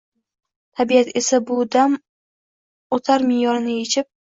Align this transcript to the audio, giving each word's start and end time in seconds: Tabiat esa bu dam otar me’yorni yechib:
Tabiat 0.79 1.11
esa 1.21 1.41
bu 1.51 1.59
dam 1.77 2.01
otar 3.01 3.31
me’yorni 3.31 3.81
yechib: 3.83 4.15